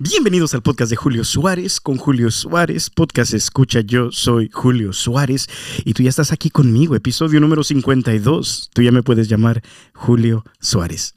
[0.00, 2.88] Bienvenidos al podcast de Julio Suárez con Julio Suárez.
[2.88, 5.48] Podcast escucha, yo soy Julio Suárez
[5.84, 8.70] y tú ya estás aquí conmigo, episodio número 52.
[8.72, 9.60] Tú ya me puedes llamar
[9.94, 11.14] Julio Suárez.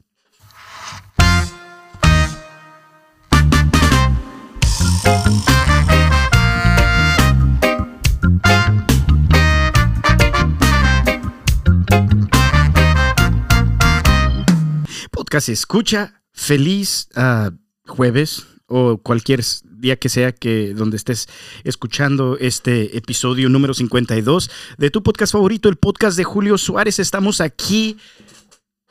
[15.12, 17.52] Podcast escucha, feliz ah,
[17.86, 21.28] jueves o cualquier día que sea que donde estés
[21.64, 26.98] escuchando este episodio número 52 de tu podcast favorito, el podcast de Julio Suárez.
[26.98, 27.98] Estamos aquí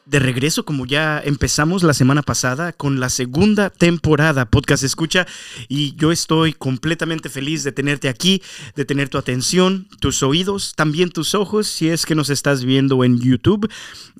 [0.06, 5.26] de regreso, como ya empezamos la semana pasada, con la segunda temporada Podcast Escucha.
[5.68, 8.44] Y yo estoy completamente feliz de tenerte aquí,
[8.76, 13.04] de tener tu atención, tus oídos, también tus ojos, si es que nos estás viendo
[13.04, 13.72] en YouTube.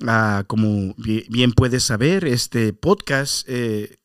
[0.06, 3.44] Ah, como bien puedes saber, este podcast...
[3.48, 4.01] Eh,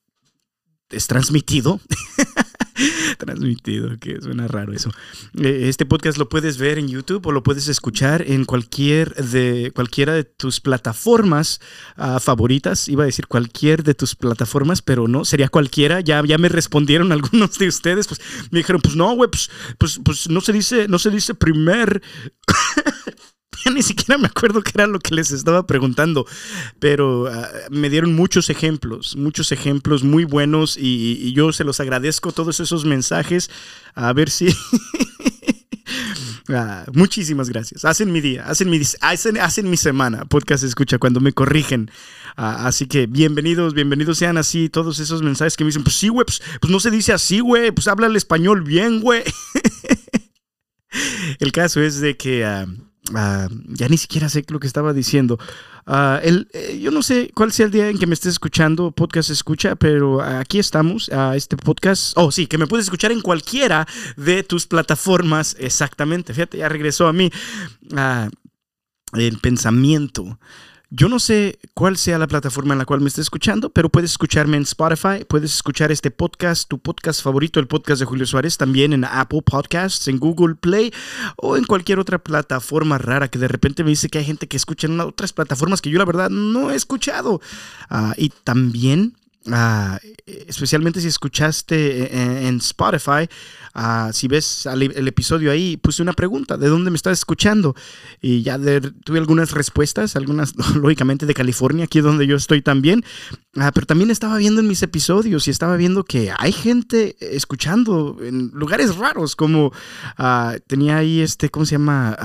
[0.90, 1.80] es transmitido.
[3.18, 4.92] transmitido, que suena raro eso.
[5.38, 9.72] Eh, este podcast lo puedes ver en YouTube o lo puedes escuchar en cualquier de
[9.74, 11.60] cualquiera de tus plataformas
[11.96, 12.88] ah, favoritas.
[12.88, 16.02] Iba a decir cualquier de tus plataformas, pero no, sería cualquiera.
[16.02, 20.00] Ya, ya me respondieron algunos de ustedes, pues me dijeron, pues no, güey, pues, pues,
[20.04, 22.02] pues no se dice, no se dice primer
[23.66, 26.26] ya ni siquiera me acuerdo qué era lo que les estaba preguntando,
[26.80, 32.32] pero ah, me dieron muchos ejemplos, muchos ejemplos muy buenos y, yo se los agradezco
[32.32, 33.50] todos esos mensajes.
[33.94, 34.48] A ver si...
[36.50, 37.84] Ah, muchísimas gracias.
[37.84, 40.24] Hacen mi día, hacen mi, hacen, hacen mi semana.
[40.24, 41.92] Podcast escucha cuando me corrigen.
[42.38, 46.08] Ah, así que bienvenidos, bienvenidos sean así todos esos mensajes que me dicen, pues sí,
[46.08, 49.24] güey, pues, pues no se dice así, güey, pues habla el español bien, güey.
[51.40, 52.46] el caso es de que
[53.16, 55.38] Ah, ya ni siquiera sé lo que estaba diciendo.
[55.86, 58.92] Ah, el, eh, yo no sé cuál sea el día en que me estés escuchando,
[58.92, 62.14] podcast escucha, pero aquí estamos, a este podcast.
[62.18, 65.56] Oh, sí, que me puedes escuchar en cualquiera de tus plataformas.
[65.60, 67.32] Exactamente, fíjate, ya regresó a mí
[67.96, 68.30] ah,
[69.14, 70.40] el pensamiento.
[70.90, 74.12] Yo no sé cuál sea la plataforma en la cual me estés escuchando, pero puedes
[74.12, 78.58] escucharme en Spotify, puedes escuchar este podcast, tu podcast favorito, el podcast de Julio Suárez,
[78.58, 80.94] también en Apple Podcasts, en Google Play
[81.36, 84.56] o en cualquier otra plataforma rara que de repente me dice que hay gente que
[84.56, 87.42] escucha en otras plataformas que yo la verdad no he escuchado.
[87.90, 89.18] Ah, y también
[89.52, 93.30] Ah, especialmente si escuchaste eh, eh, en, Spotify,
[93.74, 97.76] ah, si ves el episodio ahí, puse una pregunta, ¿de dónde me estás escuchando?
[98.22, 103.06] Y ya tuve algunas respuestas, algunas lógicamente de California, aquí donde yo estoy también,
[103.56, 108.18] ah, pero también estaba viendo en mis episodios y estaba viendo que hay gente escuchando
[108.22, 109.72] en lugares raros, como
[110.68, 112.18] tenía ahí este, ¿cómo se llama?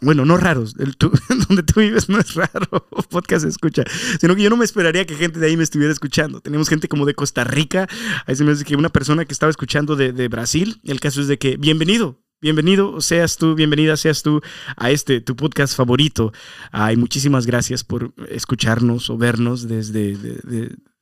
[0.00, 0.96] Bueno, no raros, el
[1.48, 3.84] donde tú vives no es raro, podcast escucha,
[4.20, 6.40] sino que yo no me esperaría que gente de ahí me estuviera escuchando.
[6.40, 7.88] Tenemos gente como de Costa Rica,
[8.26, 11.28] ahí se me dice que una persona que estaba escuchando de, Brasil, el caso es
[11.28, 14.40] de que, bienvenido, Bienvenido seas tú, bienvenida seas tú
[14.76, 16.32] a este, tu podcast favorito.
[16.70, 20.16] Ay, muchísimas gracias por escucharnos o vernos desde,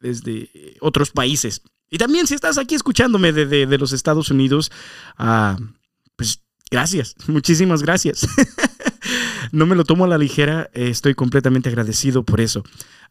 [0.01, 1.61] desde otros países.
[1.91, 4.73] Y también si estás aquí escuchándome de, de los Estados Unidos,
[5.19, 5.59] ah,
[6.17, 6.41] pues
[6.71, 8.27] gracias, muchísimas gracias.
[9.53, 12.63] No me lo tomo a la ligera, eh, estoy completamente agradecido por eso.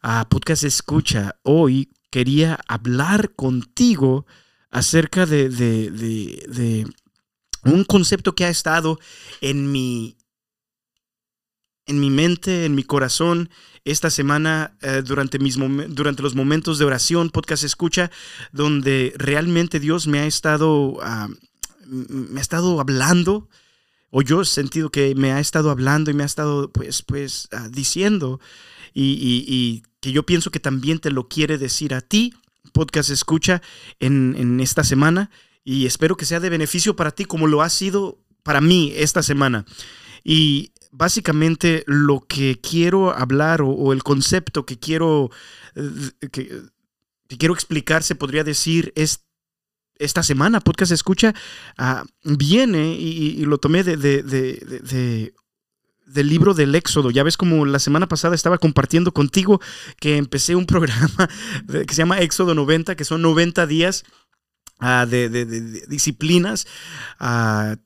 [0.02, 4.26] A Podcast Escucha, hoy quería hablar contigo
[4.70, 6.86] acerca de, de,
[7.64, 8.98] un concepto que ha estado
[9.40, 10.16] en mi,
[11.86, 13.50] en mi mente, en mi corazón,
[13.84, 15.38] esta semana eh, durante
[16.22, 18.10] los momentos de oración, podcast escucha,
[18.52, 21.28] donde realmente Dios me ha estado, ah,
[21.86, 23.48] me ha estado hablando
[24.18, 27.48] o yo he sentido que me ha estado hablando y me ha estado pues, pues
[27.52, 28.40] ah, diciendo
[28.94, 32.32] y, que yo pienso que también te lo quiere decir a ti,
[32.72, 33.60] podcast escucha
[34.00, 35.30] en, esta semana
[35.64, 39.22] y espero que sea de beneficio para ti como lo ha sido para mí esta
[39.22, 39.66] semana.
[40.24, 45.30] Y básicamente lo que quiero hablar o, el concepto que quiero,
[45.74, 46.62] eh, que,
[47.28, 49.25] que, quiero explicar se podría decir es
[49.98, 51.34] esta semana, podcast escucha,
[51.78, 53.96] ah, viene y, lo tomé de,
[56.06, 57.10] del libro del Éxodo.
[57.10, 59.60] Ya ves como la semana pasada estaba compartiendo contigo
[59.98, 61.28] que empecé un programa
[61.68, 64.04] que se llama Éxodo 90, que son 90 días
[64.78, 65.28] ah, de,
[65.88, 66.66] disciplinas,
[67.18, 67.76] ah,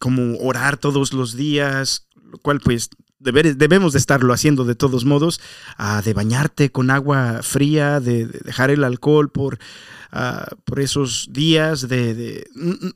[0.00, 2.90] como orar todos los días, lo cual pues
[3.20, 5.40] debemos de estarlo haciendo de todos modos,
[6.04, 9.60] de bañarte con agua fría, de, dejar el alcohol por
[10.12, 12.46] ah, por esos días de,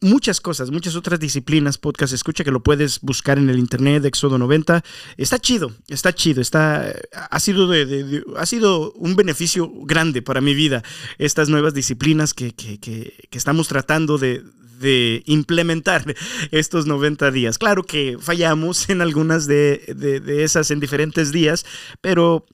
[0.00, 4.08] muchas cosas, muchas otras disciplinas, podcast escucha que lo puedes buscar en el internet de
[4.08, 4.84] Éxodo 90.
[5.16, 6.94] Está chido, está chido, está,
[7.30, 10.82] ha, sido de, ha sido un beneficio grande para mi vida
[11.18, 14.42] estas nuevas disciplinas que, que, que, estamos tratando de,
[14.78, 16.04] de implementar
[16.50, 17.58] estos 90 días.
[17.58, 21.64] Claro que fallamos en algunas de, de, esas en diferentes días,
[22.00, 22.46] pero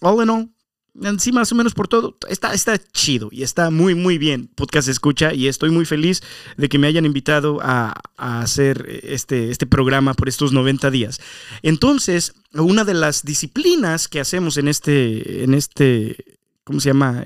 [0.00, 0.55] all in all,
[1.18, 4.48] sí, más o menos por todo, está, está chido y está muy, muy bien.
[4.54, 6.22] Podcast escucha y estoy muy feliz
[6.56, 11.20] de que me hayan invitado a, a, hacer este, este programa por estos 90 días.
[11.62, 17.24] Entonces, una de las disciplinas que hacemos en este, en este, ¿cómo se llama?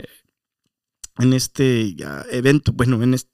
[1.19, 1.97] En este
[2.31, 3.31] evento, bueno, en este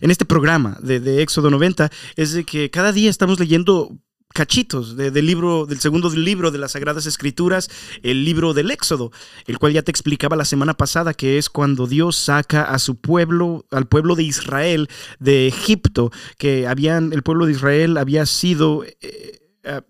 [0.00, 3.96] en este programa de, Éxodo 90 es de que cada día estamos leyendo
[4.32, 7.70] cachitos del libro, del segundo libro de las Sagradas Escrituras,
[8.02, 9.12] el libro del Éxodo,
[9.46, 12.96] el cual ya te explicaba la semana pasada, que es cuando Dios saca a su
[12.96, 14.88] pueblo, al pueblo de Israel
[15.18, 19.80] de Egipto, que habían, el pueblo de Israel había sido eh, eh,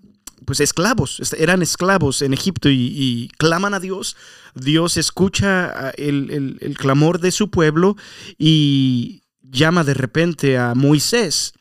[0.44, 4.16] pues esclavos, eran esclavos en Egipto y, claman a Dios.
[4.54, 7.96] Dios escucha el, el clamor de su pueblo
[8.38, 11.54] y llama de repente a Moisés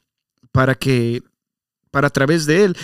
[0.52, 1.24] para que,
[1.92, 2.78] para a través de él,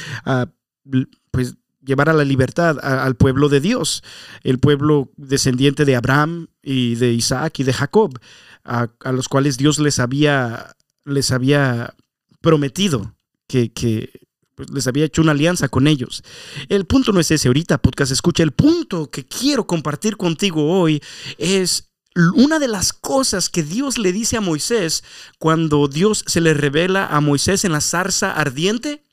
[1.31, 4.03] pues llevar a la libertad al pueblo de Dios,
[4.43, 8.19] el pueblo descendiente de Abraham y de Isaac y de Jacob,
[8.63, 10.75] a, los cuales Dios les había,
[11.05, 11.95] les había
[12.41, 13.15] prometido
[13.47, 14.11] que, que
[14.55, 16.23] pues, les había hecho una alianza con ellos.
[16.67, 21.01] El punto no es ese ahorita, podcast escucha, el punto que quiero compartir contigo hoy
[21.37, 21.86] es
[22.35, 25.03] una de las cosas que Dios le dice a Moisés
[25.37, 29.03] cuando Dios se le revela a Moisés en la zarza ardiente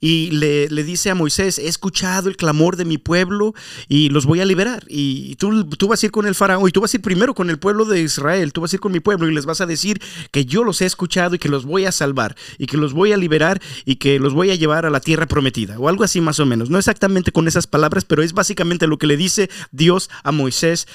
[0.00, 3.54] y le, dice a Moisés, he escuchado el clamor de mi pueblo
[3.88, 4.84] y los voy a liberar.
[4.88, 7.34] Y tú, tú vas a ir con el faraón y tú vas a ir primero
[7.34, 9.60] con el pueblo de Israel, tú vas a ir con mi pueblo y les vas
[9.60, 10.00] a decir
[10.30, 13.12] que yo los he escuchado y que los voy a salvar y que los voy
[13.12, 16.20] a liberar y que los voy a llevar a la tierra prometida o algo así
[16.20, 16.70] más o menos.
[16.70, 20.86] No exactamente con esas palabras, pero es básicamente lo que le dice Dios a Moisés,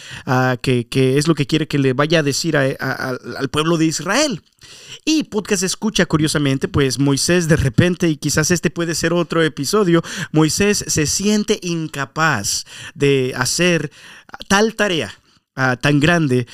[0.61, 4.41] que, que, es lo que quiere que le vaya a decir al pueblo de Israel.
[5.05, 10.01] Y podcast escucha curiosamente, pues Moisés de repente, y quizás este puede ser otro episodio,
[10.31, 13.91] Moisés se siente incapaz de hacer
[14.47, 15.13] tal tarea
[15.57, 16.47] uh, tan grande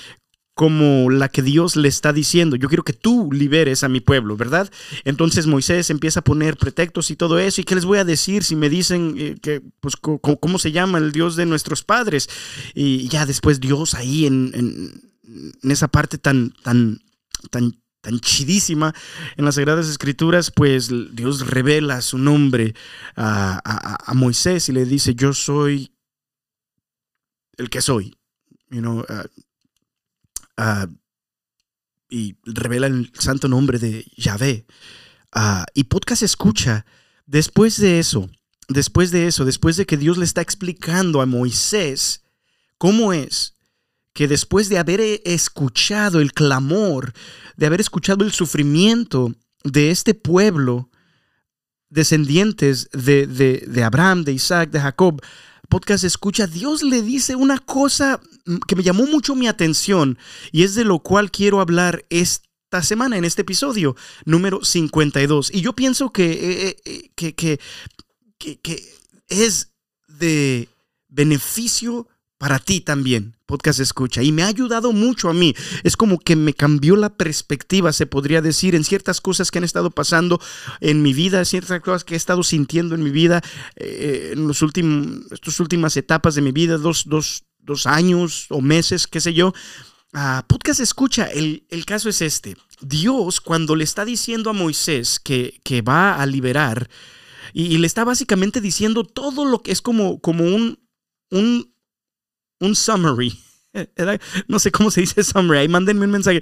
[0.60, 2.58] como la que Dios le está diciendo.
[2.58, 4.70] Yo quiero que tú liberes a mi pueblo, ¿verdad?
[5.06, 7.62] Entonces Moisés empieza a poner pretextos y todo eso.
[7.62, 10.98] ¿Y qué les voy a decir si me dicen eh, que, pues, cómo se llama
[10.98, 12.30] el Dios de nuestros padres?
[12.76, 15.02] Y ya después Dios ahí en, en,
[15.64, 17.00] en esa parte tan, tan,
[17.52, 18.94] tan tan chidísima
[19.36, 22.76] en las Sagradas Escrituras, pues Dios revela su nombre
[23.16, 25.92] a, Moisés y le dice, yo soy
[27.58, 28.16] el que soy.
[28.72, 29.04] Uh,
[30.58, 30.88] uh,
[32.10, 34.66] y revela el santo nombre de Yahvé.
[35.36, 36.86] Uh, y Podcast escucha,
[37.26, 38.30] después de eso,
[38.68, 42.24] después de eso, después de que Dios le está explicando a Moisés
[42.78, 43.59] cómo es
[44.20, 47.14] que después de haber escuchado el clamor,
[47.56, 49.34] de haber escuchado el sufrimiento
[49.64, 50.90] de este pueblo,
[51.88, 55.22] descendientes de, de, Abraham, de Isaac, de Jacob,
[55.70, 58.20] podcast escucha, Dios le dice una cosa
[58.68, 60.18] que me llamó mucho mi atención
[60.52, 63.96] y es de lo cual quiero hablar esta semana en este episodio
[64.26, 65.50] número 52.
[65.54, 67.58] Y yo pienso que, eh, eh, que, que,
[68.38, 68.84] que
[69.30, 69.72] es
[70.10, 70.68] de
[71.08, 74.22] beneficio para ti también, podcast escucha.
[74.22, 75.56] Y me ha ayudado mucho a mí.
[75.84, 79.64] Es como que me cambió la perspectiva, se podría decir, en ciertas cosas que han
[79.64, 80.40] estado pasando
[80.82, 83.42] en mi vida, ciertas cosas que he estado sintiendo en mi vida,
[83.76, 88.62] eh, en los últimos, estas últimas etapas de mi vida, dos, dos, dos años o
[88.62, 89.52] meses, qué sé yo.
[90.14, 92.56] Ah, podcast escucha, el, el, caso es este.
[92.82, 96.88] Dios, cuando le está diciendo a Moisés que, que va a liberar,
[97.52, 100.78] y, y, le está básicamente diciendo todo lo que es como, como un,
[101.32, 101.74] un
[102.60, 103.38] un summary.
[104.48, 105.60] No sé cómo se dice summary.
[105.60, 106.42] Ahí mándenme un mensaje.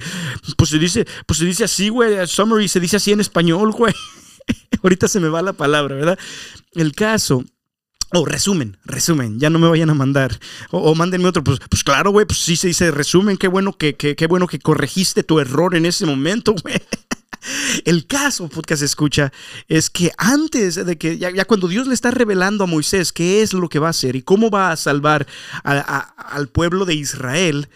[0.57, 2.25] Pues se dice, pues se dice así, güey.
[2.27, 3.93] Summary se dice así en español, güey.
[4.83, 6.19] Ahorita se me va la palabra, ¿verdad?
[6.73, 7.43] El caso.
[8.13, 10.39] O resumen, resumen, ya no me vayan a mandar.
[10.71, 13.97] O, mándenme otro, pues, pues claro, güey, pues sí se dice resumen, qué bueno que,
[13.97, 16.81] qué bueno que corregiste tu error en ese momento, güey.
[17.85, 19.31] El caso, podcast escucha,
[19.67, 23.53] es que antes de que, ya, cuando Dios le está revelando a Moisés qué es
[23.53, 25.27] lo que va a hacer y cómo va a salvar
[25.63, 27.69] al pueblo de Israel,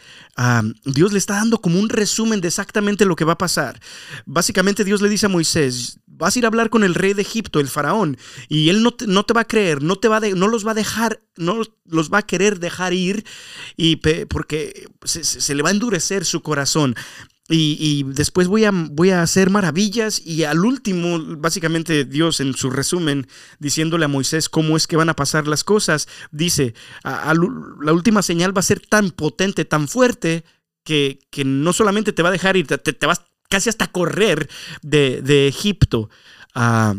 [0.86, 3.80] Dios le está dando como un resumen de exactamente lo que va a pasar.
[4.26, 7.24] Básicamente Dios le dice a Moisés, vas a ir a hablar con el rey de
[7.24, 8.16] Egipto, el faraón,
[8.48, 10.72] y él no te, no te va a creer, no, te va no los va
[10.72, 13.26] a dejar, no los va a querer dejar ir,
[13.76, 13.96] y
[14.28, 16.96] porque se, le va a endurecer su corazón.
[17.54, 22.70] Y, después voy a, voy a hacer maravillas y al último, básicamente Dios en su
[22.70, 23.28] resumen,
[23.60, 28.56] diciéndole a Moisés cómo es que van a pasar las cosas, dice, la última señal
[28.56, 30.46] va a ser tan potente, tan fuerte,
[30.84, 34.50] que, no solamente te va a dejar ir, te, te vas casi hasta correr
[34.82, 36.10] de, Egipto.
[36.56, 36.96] Ah,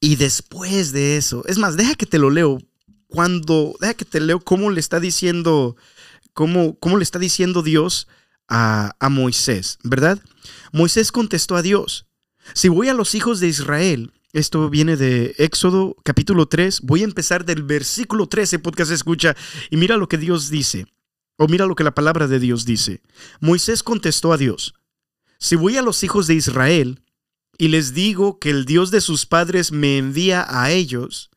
[0.00, 2.58] y después de eso, es más, deja que te lo leo.
[3.06, 5.76] Cuando, deja que te leo cómo le está diciendo,
[6.32, 8.08] cómo, cómo le está diciendo Dios
[8.50, 10.20] a, Moisés, ¿verdad?
[10.72, 12.06] Moisés contestó a Dios,
[12.52, 17.04] si voy a los hijos de Israel, esto viene de Éxodo capítulo 3, voy a
[17.04, 19.36] empezar del versículo 13, podcast escucha,
[19.70, 20.86] y mira lo que Dios dice,
[21.36, 23.02] o mira lo que la palabra de Dios dice.
[23.40, 24.74] Moisés contestó a Dios,
[25.38, 27.02] si voy a los hijos de Israel
[27.56, 31.30] y les digo que el Dios de sus padres me envía a ellos,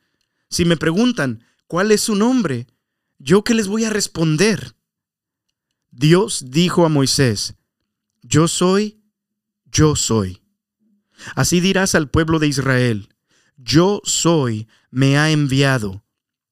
[0.49, 2.67] si me preguntan, ¿cuál es su nombre?
[3.19, 4.75] ¿Yo qué les voy a responder?
[5.95, 7.53] Dios dijo a Moisés,
[8.23, 8.99] Yo soy,
[9.71, 10.41] yo soy.
[11.35, 13.09] Así dirás al pueblo de Israel,
[13.57, 16.03] Yo soy, me ha enviado.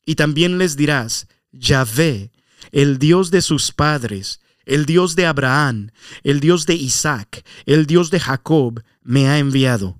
[0.06, 2.32] Y también les dirás, Yahvé,
[2.72, 5.90] el Dios de sus padres, el Dios de Abraham,
[6.22, 10.00] el Dios de Isaac, el Dios de Jacob, me ha enviado.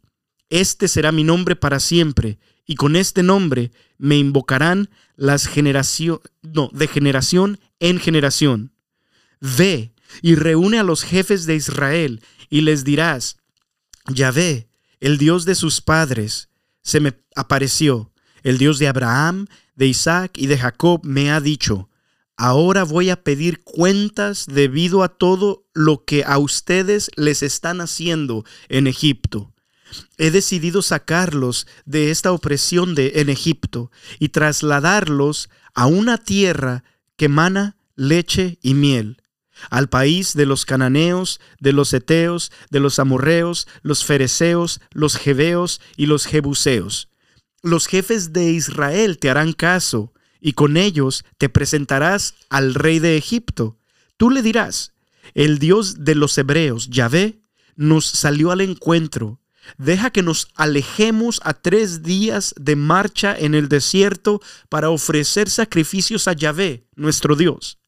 [0.52, 6.70] Este será mi nombre para siempre, y con este nombre me invocarán las generaciones, no,
[6.74, 8.72] de generación en generación.
[9.42, 13.38] Ve y reúne a los jefes de Israel, y les dirás,
[14.08, 14.70] Yahvé,
[15.00, 16.50] el Dios de sus padres,
[16.84, 18.12] se me apareció,
[18.44, 21.90] el Dios de Abraham, de Isaac y de Jacob me ha dicho,
[22.38, 28.46] Ahora voy a pedir cuentas debido a todo lo que a ustedes les están haciendo
[28.68, 29.54] en Egipto.
[30.18, 36.84] He decidido sacarlos de esta opresión de en Egipto y trasladarlos a una tierra
[37.16, 39.21] que mana leche y miel,
[39.70, 45.82] al país de los cananeos, de los eteos, de los amorreos, los fereceos, los jebeos
[45.98, 47.10] y los jebuseos.
[47.62, 53.18] Los jefes de Israel te harán caso y con ellos te presentarás al rey de
[53.18, 53.78] Egipto.
[54.18, 54.94] Tú le dirás,
[55.34, 57.42] el Dios de los hebreos, Yahvé,
[57.76, 59.40] nos salió al encuentro.
[59.78, 66.28] Deja que nos alejemos a tres días de marcha en el desierto para ofrecer sacrificios
[66.28, 67.81] a Yahvé, nuestro Dios.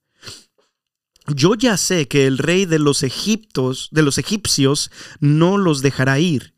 [1.28, 6.20] Yo ya sé que el rey de los egiptos, de los egipcios, no los dejará
[6.20, 6.54] ir,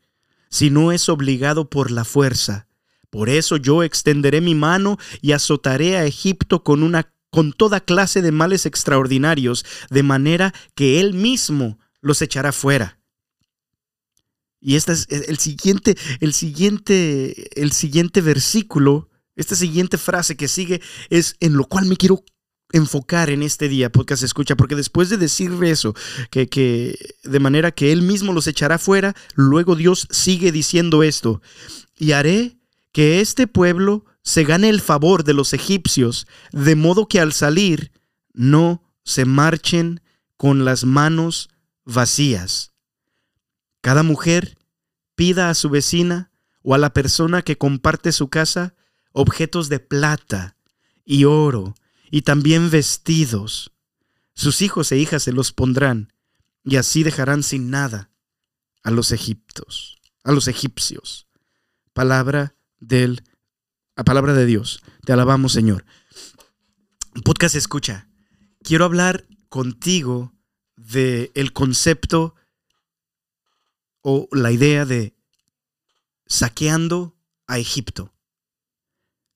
[0.48, 2.66] si no es obligado por la fuerza.
[3.10, 8.22] Por eso yo extenderé mi mano y azotaré a Egipto con una con toda clase
[8.22, 12.98] de males extraordinarios, de manera que él mismo los echará fuera.
[14.58, 20.80] Y este es el siguiente, el siguiente, el siguiente versículo, esta siguiente frase que sigue
[21.10, 22.24] es en lo cual me quiero
[22.72, 25.94] enfocar en este día, podcast escucha, porque después de decir eso,
[26.30, 31.40] que, que de manera que él mismo los echará fuera, luego Dios sigue diciendo esto,
[31.96, 32.56] y haré
[32.92, 37.92] que este pueblo se gane el favor de los egipcios, de modo que al salir
[38.32, 40.00] no se marchen
[40.36, 41.48] con las manos
[41.84, 42.72] vacías.
[43.80, 44.58] Cada mujer
[45.14, 46.30] pida a su vecina
[46.62, 48.74] o a la persona que comparte su casa
[49.12, 50.56] objetos de plata
[51.04, 51.74] y oro
[52.10, 53.72] y también vestidos.
[54.34, 56.12] Sus hijos e hijas se los pondrán
[56.64, 58.10] y así dejarán sin nada
[58.82, 61.26] a los egiptos, a los egipcios.
[61.92, 63.22] Palabra del
[63.96, 64.82] la palabra de Dios.
[65.06, 65.86] Te alabamos, Señor.
[67.24, 68.08] Podcast escucha.
[68.62, 70.34] Quiero hablar contigo
[70.76, 72.34] de el concepto
[74.02, 75.16] o la idea de
[76.26, 78.12] saqueando a Egipto.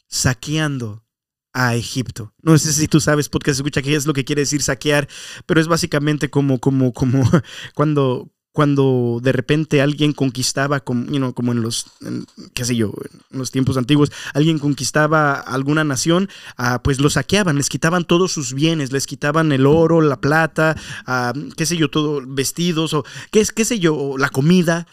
[0.08, 1.06] Saqueando
[1.52, 2.33] a Egipto.
[2.42, 5.09] No sé si tú sabes, podcast escucha, qué es lo que quiere decir saquear,
[5.47, 7.28] pero es básicamente como, como, como
[7.75, 11.87] cuando, cuando de repente alguien conquistaba, como, como en los,
[12.54, 12.92] qué sé yo,
[13.30, 18.33] en los tiempos antiguos, alguien conquistaba alguna nación, ah, pues lo saqueaban, les quitaban todos
[18.33, 20.76] sus bienes, les quitaban el oro, la plata,
[21.07, 24.87] ah, qué sé yo, todo, vestidos, o qué, qué sé yo, la comida,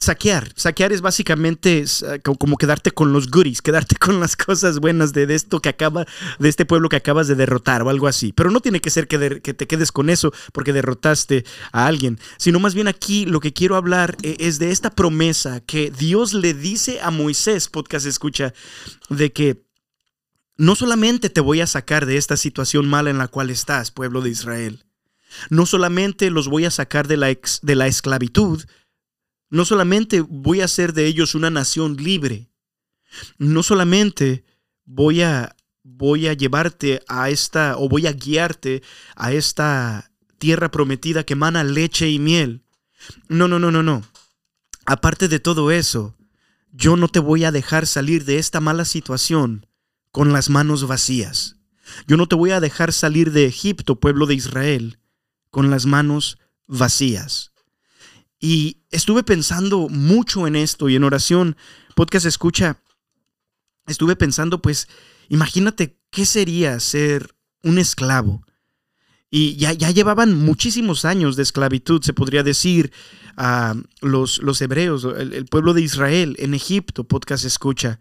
[0.00, 0.50] saquear.
[0.56, 5.32] Saquear es básicamente ah, como quedarte con los goodies, quedarte con las cosas buenas de,
[5.34, 6.06] esto que acaba,
[6.38, 8.32] de este pueblo que acabas de derrotar o algo así.
[8.32, 12.18] Pero no tiene que ser que, que, te quedes con eso porque derrotaste a alguien,
[12.38, 16.32] sino más bien aquí lo que quiero hablar eh, es de esta promesa que Dios
[16.32, 18.54] le dice a Moisés, podcast escucha,
[19.10, 19.62] de que
[20.56, 24.22] no solamente te voy a sacar de esta situación mala en la cual estás, pueblo
[24.22, 24.84] de Israel,
[25.48, 28.64] no solamente los voy a sacar de la, de la esclavitud,
[29.50, 32.50] No solamente voy a hacer de ellos una nación libre,
[33.38, 34.44] no solamente
[34.84, 38.82] voy a voy a llevarte a esta o voy a guiarte
[39.16, 42.64] a esta tierra prometida que emana leche y miel.
[43.28, 44.02] No, no, no, no, no.
[44.86, 46.16] Aparte de todo eso,
[46.72, 49.66] yo no te voy a dejar salir de esta mala situación
[50.12, 51.56] con las manos vacías.
[52.06, 54.98] Yo no te voy a dejar salir de Egipto, pueblo de Israel,
[55.50, 57.49] con las manos vacías.
[58.40, 61.56] Y estuve pensando mucho en esto y en oración,
[61.94, 62.82] podcast escucha,
[63.86, 64.88] estuve pensando pues,
[65.28, 68.42] imagínate qué sería ser un esclavo.
[69.30, 72.90] Y ya, ya llevaban muchísimos años de esclavitud, se podría decir,
[73.36, 78.00] a los, los hebreos, el, el pueblo de Israel en Egipto, podcast escucha.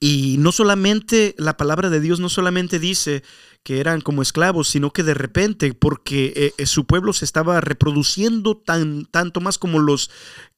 [0.00, 3.22] Y no solamente la palabra de Dios no solamente dice
[3.66, 7.60] que eran como esclavos, sino que de repente, porque eh, eh, su pueblo se estaba
[7.60, 10.08] reproduciendo tan, tanto más como los,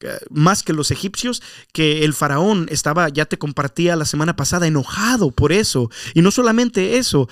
[0.00, 4.66] eh, más que los egipcios, que el faraón estaba, ya te compartía la semana pasada,
[4.66, 5.90] enojado por eso.
[6.12, 7.30] Y no solamente eso,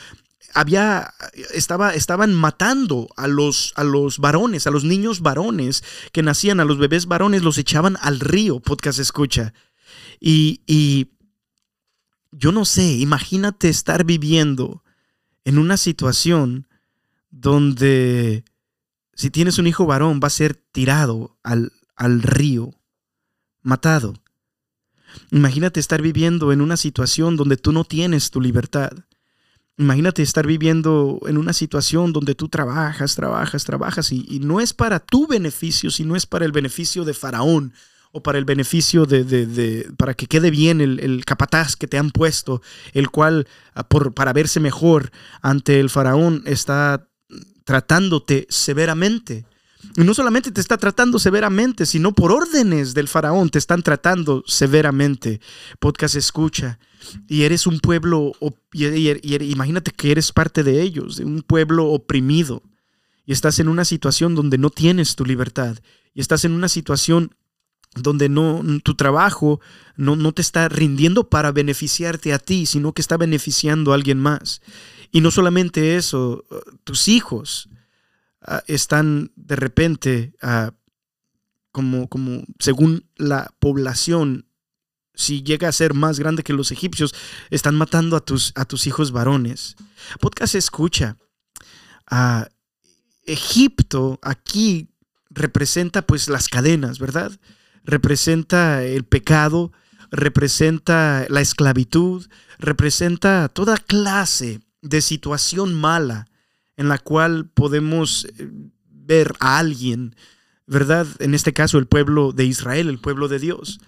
[0.55, 1.13] había,
[1.53, 6.65] estaba, estaban matando a los, a los varones, a los niños varones que nacían, a
[6.65, 9.53] los bebés varones, los echaban al río, podcast escucha.
[10.21, 11.11] Y, y
[12.33, 14.83] yo no sé, imagínate estar viviendo
[15.47, 16.67] en una situación
[17.31, 18.45] donde
[19.15, 22.75] si tienes un hijo varón va a ser tirado al, al río,
[23.63, 24.15] matado.
[25.31, 28.91] Imagínate estar viviendo en una situación donde tú no tienes tu libertad.
[29.79, 34.75] Imagínate estar viviendo en una situación donde tú trabajas, trabajas, trabajas y, y, no es
[34.75, 37.73] para tu beneficio, sino es para el beneficio de Faraón
[38.17, 42.11] o para el beneficio de, de, para que quede bien el, capataz que te han
[42.11, 42.63] puesto,
[42.95, 45.11] el cual ah, por, para verse mejor
[45.43, 47.07] ante el faraón está
[47.65, 49.45] tratándote severamente.
[49.97, 54.43] Y no solamente te está tratando severamente, sino por órdenes del faraón te están tratando
[54.47, 55.41] severamente.
[55.79, 56.79] Podcast escucha.
[57.29, 58.33] Y eres un pueblo,
[58.73, 62.63] imagínate que eres parte de ellos, de un pueblo oprimido.
[63.27, 65.77] Y estás en una situación donde no tienes tu libertad.
[66.15, 67.35] Y estás en una situación
[67.97, 69.61] donde no tu trabajo
[69.97, 74.19] no, no, te está rindiendo para beneficiarte a ti, sino que está beneficiando a alguien
[74.19, 74.61] más.
[75.11, 76.45] Y no solamente eso,
[76.85, 77.69] tus hijos
[78.47, 80.73] uh, están de repente, uh,
[81.73, 84.47] como, como según la población,
[85.15, 87.15] si llega a ser más grande que los egipcios,
[87.51, 89.77] están matando a tus, a tus hijos varones.
[90.21, 91.17] Podcast escucha.
[92.11, 92.45] Uh,
[93.25, 94.89] Egipto aquí
[95.31, 97.33] representa pues las cadenas, ¿verdad?
[97.87, 99.73] Representa el pecado,
[100.11, 102.27] representa la esclavitud,
[102.59, 106.27] representa toda clase de situación mala
[106.77, 108.51] en la cual podemos eh,
[108.91, 110.15] ver a alguien,
[110.67, 111.07] ¿verdad?
[111.21, 113.81] En este caso el pueblo de Israel, el pueblo de Dios.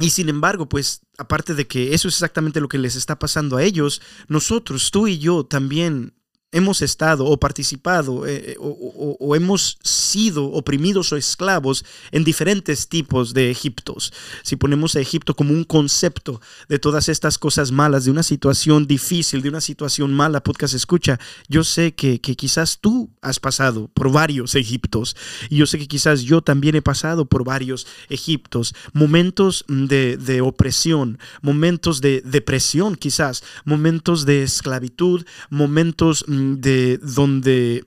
[0.00, 3.58] Y sin embargo, pues aparte de que eso es exactamente lo que les está pasando
[3.58, 6.14] a ellos, nosotros, tú y yo también
[6.52, 13.32] hemos estado o participado eh, o, o, hemos sido oprimidos o esclavos en diferentes tipos
[13.34, 14.12] de Egiptos.
[14.42, 18.86] Si ponemos a Egipto como un concepto de todas estas cosas malas, de una situación
[18.86, 24.10] difícil, de una situación mala, podcast escucha, yo sé que, quizás tú has pasado por
[24.10, 25.16] varios Egiptos
[25.50, 30.40] y yo sé que quizás yo también he pasado por varios Egiptos, momentos de, de
[30.40, 37.84] opresión, momentos de depresión quizás, momentos de esclavitud, momentos de donde,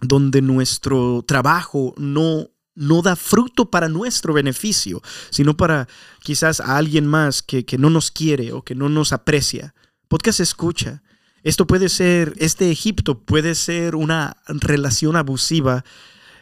[0.00, 5.88] donde nuestro trabajo no, no da fruto para nuestro beneficio, sino para
[6.22, 9.74] quizás a alguien más que, que no nos quiere o que no nos aprecia.
[10.08, 11.02] Podcast escucha.
[11.42, 15.84] Esto puede ser, este Egipto puede ser una relación abusiva.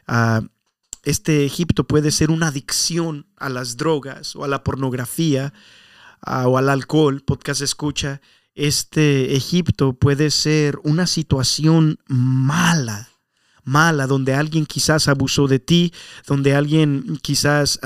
[0.08, 0.46] Uh,
[1.02, 5.52] este Egipto puede ser una adicción a las drogas o a la pornografía
[6.26, 7.22] uh, o al alcohol.
[7.22, 8.20] Podcast escucha
[8.54, 13.08] este Egipto puede ser una situación mala,
[13.64, 15.92] mala, donde alguien quizás abusó de ti,
[16.26, 17.80] donde alguien quizás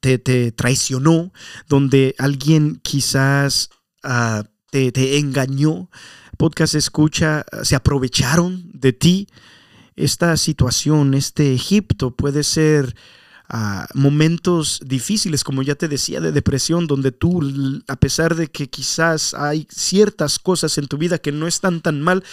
[0.00, 1.32] te, te, traicionó,
[1.68, 3.70] donde alguien quizás
[4.02, 5.90] uh, te, te engañó.
[6.38, 9.28] Podcast escucha, se aprovecharon de ti.
[9.96, 12.96] Esta situación, este Egipto puede ser
[13.48, 17.42] a momentos difíciles, como ya te decía, de depresión, donde tú,
[17.88, 22.00] a pesar de que quizás hay ciertas cosas en tu vida que no están tan
[22.00, 22.24] mal,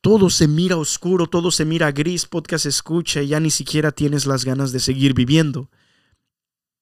[0.00, 4.26] todo se mira oscuro, todo se mira gris, podcast escucha y ya ni siquiera tienes
[4.26, 5.70] las ganas de seguir viviendo.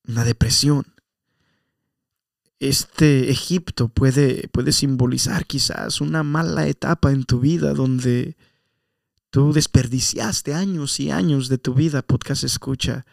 [0.07, 0.85] Una depresión.
[2.61, 8.37] Este Egipto puede, puede simbolizar quizás una mala etapa en tu vida donde
[9.31, 13.07] tú desperdiciaste años y años de tu vida, podcast escucha,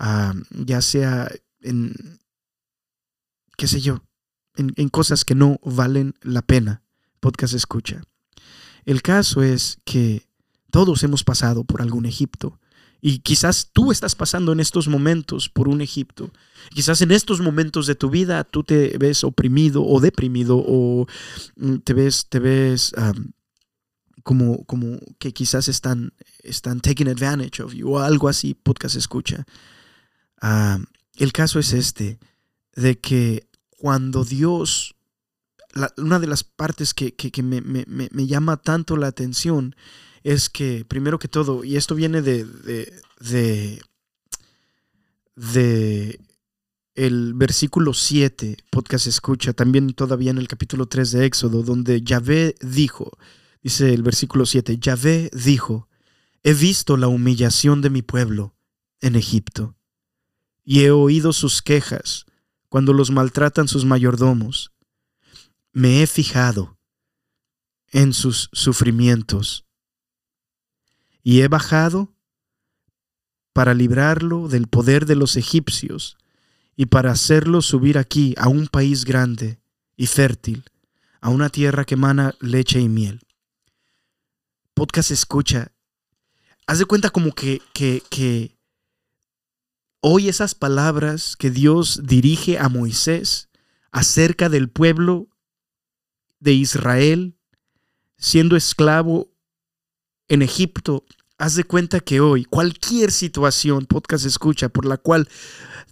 [0.00, 1.94] ah, ya sea en,
[3.56, 4.02] qué sé yo,
[4.56, 6.82] en, en cosas que no valen la pena,
[7.20, 8.02] podcast escucha.
[8.84, 10.26] El caso es que
[10.70, 12.58] todos hemos pasado por algún Egipto.
[13.02, 16.30] Y quizás tú estás pasando en estos momentos por un Egipto.
[16.70, 21.06] Quizás en estos momentos de tu vida tú te ves oprimido o deprimido o
[21.56, 22.92] mm, te ves, te ves
[24.22, 29.46] como, como que quizás están, están taking advantage of you o algo así, podcast escucha.
[30.40, 32.18] El caso es este,
[32.74, 34.94] de que cuando Dios,
[35.96, 39.74] una de las partes que, me, me llama tanto la atención,
[40.22, 43.80] es que, primero que todo, y esto viene de, de,
[45.36, 46.20] de,
[46.94, 52.54] el versículo 7, podcast escucha, también todavía en el capítulo 3 de Éxodo, donde Yahvé
[52.60, 53.16] dijo,
[53.62, 55.88] dice el versículo 7, Yahvé dijo,
[56.42, 58.54] he visto la humillación de mi pueblo
[59.00, 59.76] en Egipto,
[60.64, 62.26] y he oído sus quejas
[62.68, 64.72] cuando los maltratan sus mayordomos.
[65.72, 66.78] Me he fijado
[67.88, 69.66] en sus sufrimientos
[71.22, 72.14] y he bajado
[73.52, 76.16] para librarlo del poder de los egipcios
[76.76, 79.60] y para hacerlo subir aquí a un país grande
[79.96, 80.64] y fértil,
[81.20, 83.20] a una tierra que emana leche y miel.
[84.72, 85.72] Podcast escucha.
[86.66, 88.56] Haz de cuenta como que, que, que
[90.00, 93.48] hoy esas palabras que Dios dirige a Moisés
[93.92, 95.28] acerca del pueblo
[96.38, 97.36] de Israel
[98.16, 99.32] siendo esclavo
[100.28, 101.04] en Egipto,
[101.38, 105.28] haz de cuenta que hoy cualquier situación, podcast escucha, por la cual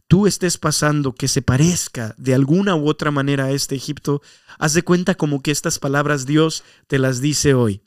[0.07, 4.23] tú estés pasando que se parezca de alguna u otra manera a este Egipto,
[4.59, 7.83] haz de cuenta como que estas palabras Dios te las dice hoy.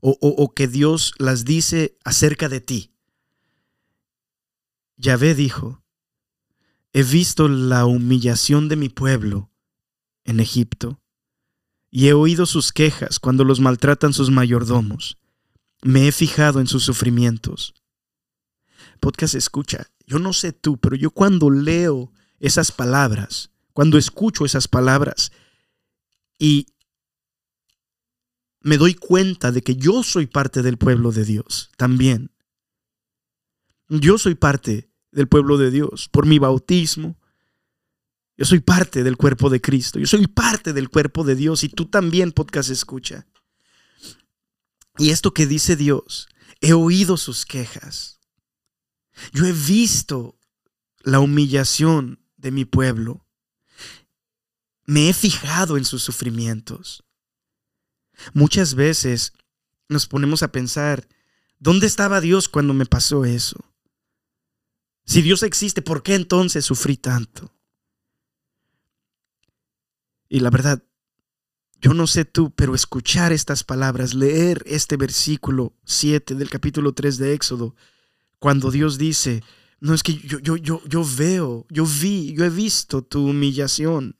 [0.00, 2.97] O, o que Dios las dice acerca de ti.
[4.98, 5.82] Yahvé dijo,
[6.92, 9.50] he visto la humillación de mi pueblo
[10.24, 11.00] en Egipto,
[11.90, 15.16] y he oído sus quejas cuando los maltratan sus mayordomos.
[15.82, 17.74] Me he fijado en sus sufrimientos.
[19.00, 24.66] Podcast escucha, yo no sé tú, pero yo cuando leo esas palabras, cuando escucho esas
[24.66, 25.30] palabras
[26.38, 26.66] y
[28.60, 32.32] me doy cuenta de que yo soy parte del pueblo de Dios también.
[33.88, 37.16] Yo soy parte del pueblo de Dios por mi bautismo.
[38.36, 39.98] Yo soy parte del cuerpo de Cristo.
[39.98, 43.26] Yo soy parte del cuerpo de Dios y tú también, podcast escucha.
[44.98, 46.28] Y esto que dice Dios,
[46.60, 48.20] he oído sus quejas.
[49.32, 50.38] Yo he visto
[51.00, 53.26] la humillación de mi pueblo.
[54.84, 57.04] Me he fijado en sus sufrimientos.
[58.32, 59.32] Muchas veces
[59.88, 61.08] nos ponemos a pensar,
[61.58, 63.64] ¿dónde estaba Dios cuando me pasó eso?
[65.08, 67.50] Si Dios existe, ¿por qué entonces sufrí tanto?
[70.28, 70.84] Y la verdad,
[71.80, 77.16] yo no sé tú, pero escuchar estas palabras, leer este versículo 7 del capítulo 3
[77.16, 77.74] de Éxodo,
[78.38, 79.42] cuando Dios dice,
[79.80, 84.14] no es que yo, yo, yo, yo veo, yo vi, yo he visto tu humillación.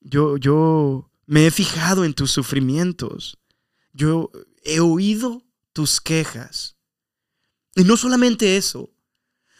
[0.00, 3.38] Yo, yo me he fijado en tus sufrimientos.
[3.92, 4.30] Yo
[4.62, 6.76] he oído tus quejas.
[7.74, 8.94] Y no solamente eso,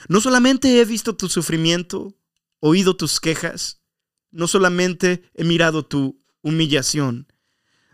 [0.09, 2.17] no solamente he visto tu sufrimiento,
[2.61, 3.83] oído tus quejas,
[4.31, 7.33] no solamente he mirado tu humillación,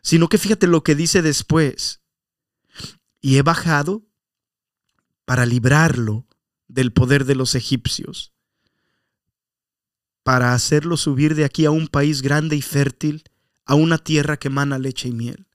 [0.02, 2.00] sino que fíjate lo que dice después.
[3.20, 4.06] Y he bajado
[5.24, 6.26] para librarlo
[6.66, 8.32] del poder de los egipcios,
[10.22, 13.24] para hacerlo subir de aquí a un país grande y fértil,
[13.66, 15.46] a una tierra que emana leche y miel.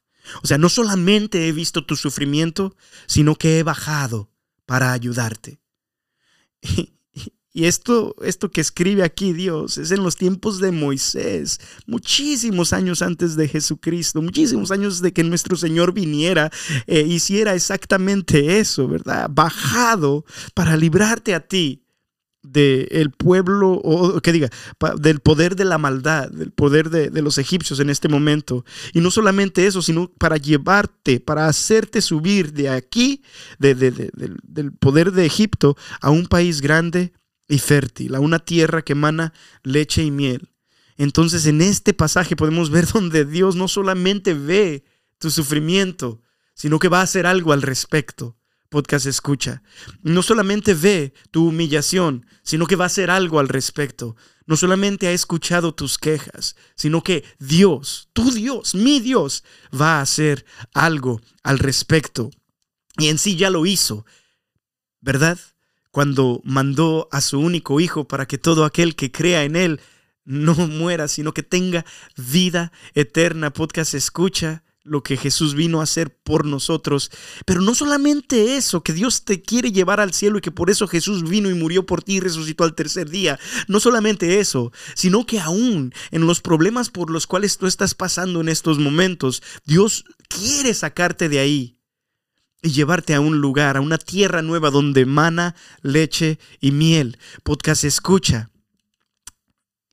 [0.43, 2.75] O sea, no solamente he visto tu sufrimiento,
[3.07, 4.31] sino que he bajado
[4.65, 5.59] para ayudarte.
[7.57, 13.01] Y esto, esto que escribe aquí Dios es en los tiempos de Moisés, muchísimos años
[13.01, 16.51] antes de Jesucristo, muchísimos años de que nuestro Señor viniera,
[16.85, 19.29] e hiciera exactamente eso, ¿verdad?
[19.31, 21.84] Bajado para librarte a ti
[22.45, 24.49] del pueblo, o que diga,
[24.99, 28.65] del poder de la maldad, del poder de, los egipcios en este momento.
[28.93, 33.23] Y no solamente eso, sino para llevarte, para hacerte subir de aquí,
[33.59, 37.13] del poder de Egipto, a un país grande
[37.47, 40.49] y fértil, a una tierra que emana leche y miel.
[40.97, 44.83] Entonces en este pasaje podemos ver donde Dios no solamente ve
[45.17, 46.21] tu sufrimiento,
[46.53, 48.37] sino que va a hacer algo al respecto.
[48.75, 49.63] Podcast escucha.
[50.01, 54.17] No solamente ve tu humillación, sino que va a hacer algo al respecto.
[54.47, 60.01] No solamente ha escuchado tus quejas, sino que Dios, tu Dios, mi Dios, va a
[60.01, 62.31] hacer algo al respecto.
[62.97, 64.05] Y en sí ya lo hizo,
[64.99, 65.39] ¿verdad?
[65.89, 69.79] Cuando mandó a su único hijo para que todo aquel que crea en él
[70.25, 71.85] no muera, sino que tenga
[72.17, 73.53] vida eterna.
[73.53, 77.11] Podcast escucha lo que Jesús vino a hacer por nosotros.
[77.45, 80.87] Pero no solamente eso, que Dios te quiere llevar al cielo y que por eso
[80.87, 83.39] Jesús vino y murió por ti y resucitó al tercer día.
[83.67, 88.39] No solamente eso, sino que aún en los problemas por los cuales tú estás pasando
[88.41, 91.77] en estos momentos, Dios quiere sacarte de ahí
[92.61, 97.17] y llevarte a un lugar, a una tierra nueva donde mana leche y miel.
[97.43, 98.51] Podcast escucha.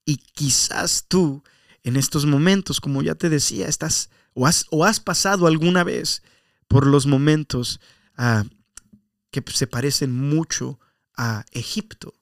[0.04, 1.42] Y quizás tú
[1.82, 6.22] en estos momentos, como ya te decía, estás o has, o has pasado alguna vez
[6.68, 7.80] por los momentos
[8.16, 8.44] ah,
[9.30, 10.78] que se parecen mucho
[11.16, 12.14] a Egipto.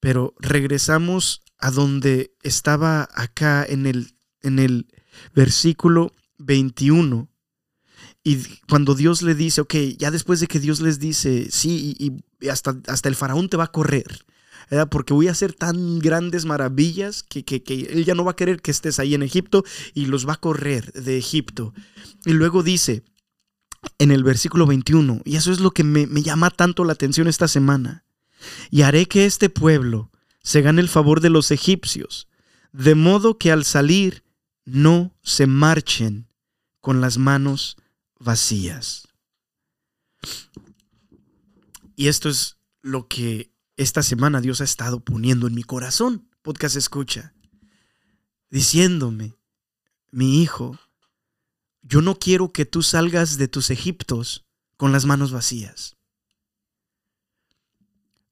[0.00, 4.86] Pero regresamos a donde estaba acá en el, en el
[5.34, 7.28] versículo 21.
[8.22, 8.36] Y
[8.68, 12.76] cuando Dios le dice, ok, ya después de que Dios les dice, sí, y, hasta,
[12.86, 14.24] hasta el faraón te va a correr,
[14.90, 17.44] porque voy a hacer tan grandes maravillas que,
[17.90, 20.40] él ya no va a querer que estés ahí en Egipto y los va a
[20.40, 21.72] correr de Egipto.
[22.24, 23.02] Y luego dice
[23.98, 27.28] en el versículo 21, y eso es lo que me, me llama tanto la atención
[27.28, 28.04] esta semana,
[28.70, 30.10] y haré que este pueblo
[30.42, 32.28] se gane el favor de los egipcios,
[32.72, 34.24] de modo que al salir
[34.64, 36.28] no se marchen
[36.80, 37.76] con las manos
[38.18, 39.08] vacías.
[41.96, 46.74] Y esto es lo que esta semana Dios ha estado poniendo en mi corazón, podcast
[46.74, 47.32] escucha,
[48.50, 49.36] diciéndome,
[50.10, 50.76] mi hijo,
[51.82, 54.44] yo no quiero que tú salgas de tus Egiptos
[54.76, 55.96] con las manos vacías.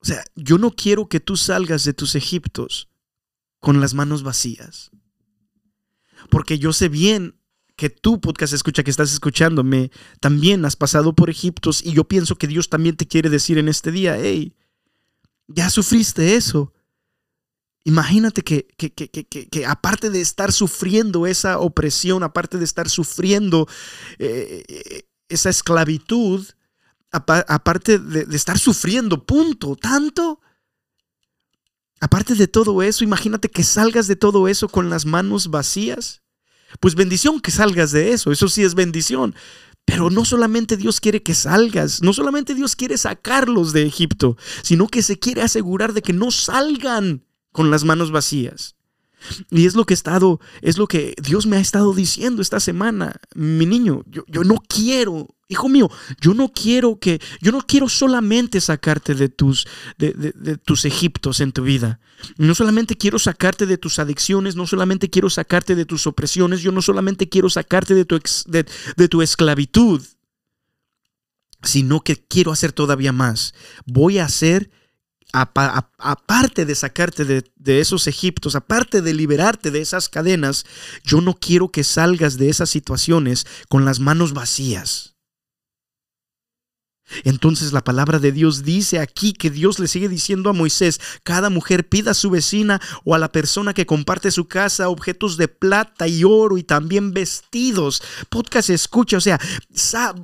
[0.01, 2.89] O sea, yo no quiero que tú salgas de tus Egiptos
[3.61, 4.91] con las manos vacías.
[6.29, 7.39] Porque yo sé bien
[7.77, 12.35] que tú, podcast escucha, que estás escuchándome, también has pasado por Egiptos y yo pienso
[12.35, 14.57] que Dios también te quiere decir en este día, hey,
[15.49, 16.73] ya sufriste eso.
[17.85, 23.69] Imagínate que, que, aparte de estar sufriendo esa opresión, aparte de estar sufriendo
[24.19, 26.45] eh, esa esclavitud,
[27.13, 30.41] aparte de estar sufriendo, punto, tanto,
[32.01, 36.23] aparte de todo eso, imagínate que salgas de todo eso con las manos vacías.
[36.81, 39.35] Pues bendición que salgas de eso, eso sí es bendición.
[39.87, 44.88] Pero no solamente Dios quiere que salgas, no solamente Dios quiere sacarlos de Egipto, sino
[44.88, 48.76] que se quiere asegurar de que no salgan con las manos vacías.
[49.51, 52.61] Y es lo que he estado, es lo que Dios me ha estado diciendo esta
[52.61, 53.17] semana.
[53.35, 55.89] Mi niño, yo, yo no quiero Hijo mío,
[56.21, 61.53] yo no quiero que, yo no quiero solamente sacarte de tus, de, tus Egiptos en
[61.53, 62.01] tu vida.
[62.37, 66.73] No solamente quiero sacarte de tus adicciones, no solamente quiero sacarte de tus opresiones, yo
[66.73, 70.03] no solamente quiero sacarte de tu, de tu esclavitud,
[71.62, 73.55] sino que quiero hacer todavía más.
[73.85, 74.73] Voy a hacer
[75.33, 80.65] aparte de sacarte de, esos Egiptos, aparte de liberarte de esas cadenas,
[81.05, 85.16] yo no quiero que salgas de esas situaciones con las manos vacías.
[87.25, 91.51] Entonces la palabra de Dios dice aquí que Dios le sigue diciendo a Moisés, cada
[91.51, 95.49] mujer pida a su vecina o a la persona que comparte su casa objetos de
[95.49, 98.03] plata y oro y también vestidos.
[98.29, 99.38] Podcast escucha, o sea,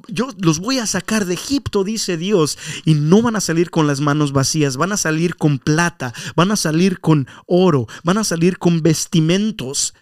[0.09, 3.87] yo los voy a sacar de Egipto, dice Dios, y no van a salir con
[3.87, 8.25] las manos vacías, van a salir con plata, van a salir con oro, van a
[8.25, 9.95] salir con vestimentos.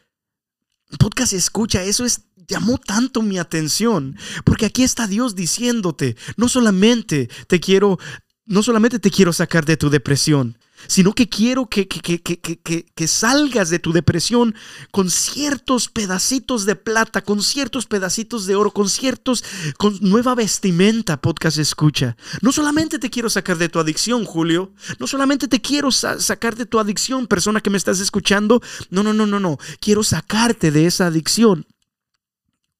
[0.99, 7.31] Podcast escucha, eso es llamó tanto mi atención, porque aquí está Dios diciéndote, no solamente
[7.47, 7.99] te quiero,
[8.45, 13.71] no solamente te quiero sacar de tu depresión, sino que quiero que, que, que, salgas
[13.71, 14.55] de tu depresión
[14.91, 19.45] con ciertos pedacitos de plata, con ciertos pedacitos de oro, con ciertos,
[19.79, 22.17] con nueva vestimenta, podcast escucha.
[22.41, 26.67] No solamente te quiero sacar de tu adicción, Julio, no solamente te quiero sacar de
[26.67, 30.87] tu adicción, persona que me estás escuchando, no, no, no, no, no, quiero sacarte de
[30.87, 31.67] esa adicción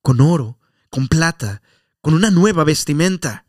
[0.03, 0.59] con oro,
[0.89, 1.63] con plata,
[2.01, 3.47] con una nueva vestimenta.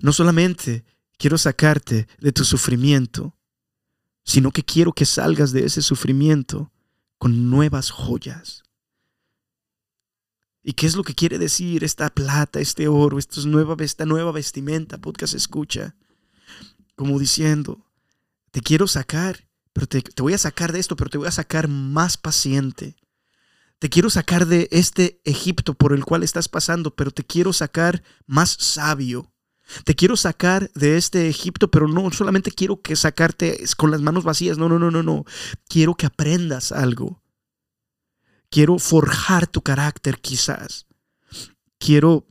[0.00, 0.84] No solamente
[1.18, 3.36] quiero sacarte de tu sufrimiento,
[4.24, 6.72] sino que quiero que salgas de ese sufrimiento
[7.18, 8.64] con nuevas joyas.
[10.62, 14.32] ¿Y qué es lo que quiere decir esta plata, este oro, esta nueva, esta nueva
[14.32, 14.98] vestimenta?
[14.98, 15.94] Podcast escucha.
[16.96, 17.86] Como diciendo,
[18.50, 21.32] te quiero sacar, pero te, te voy a sacar de esto, pero te voy a
[21.32, 22.96] sacar más paciente
[23.78, 28.02] Te quiero sacar de este Egipto por el cual estás pasando, pero te quiero sacar
[28.26, 29.30] más sabio.
[29.84, 34.24] Te quiero sacar de este Egipto, pero no solamente quiero que sacarte con las manos
[34.24, 34.58] vacías.
[34.58, 35.24] No, no, no, no, no.
[35.68, 37.22] Quiero que aprendas algo.
[38.48, 40.86] Quiero forjar tu carácter quizás.
[41.78, 42.26] Quiero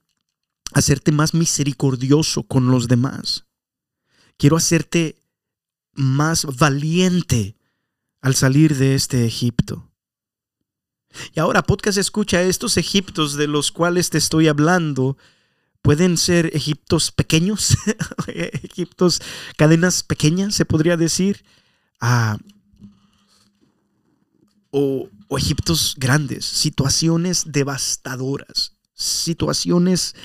[0.74, 3.46] hacerte más misericordioso con los demás.
[4.38, 5.22] Quiero hacerte
[5.94, 7.58] más valiente
[8.22, 9.92] al salir de este Egipto.
[11.34, 15.18] Y ahora, podcast escucha, estos Egiptos de los cuales te estoy hablando
[15.86, 17.78] pueden ser Egiptos pequeños,
[18.28, 19.22] Egiptos,
[19.56, 21.46] cadenas pequeñas, se podría decir,
[22.02, 22.38] ah,
[24.72, 30.16] o, Egiptos grandes, situaciones devastadoras, situaciones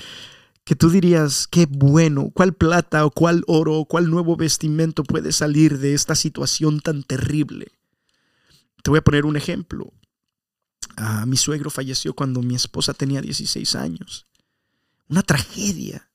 [0.63, 5.31] que tú dirías, qué bueno, cuál plata o cuál oro o cuál nuevo vestimento puede
[5.31, 7.67] salir de esta situación tan terrible.
[8.81, 9.93] Te voy a poner un ejemplo.
[10.97, 14.25] Ah, mi suegro falleció cuando mi esposa tenía 16 años.
[15.11, 16.09] Una tragedia.